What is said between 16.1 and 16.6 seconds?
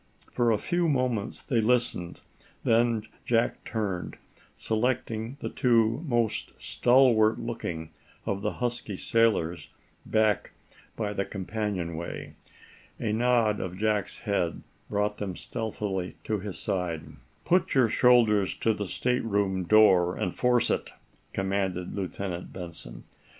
to his